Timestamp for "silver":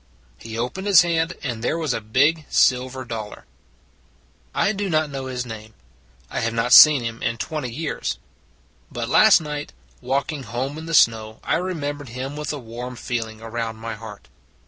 2.49-3.05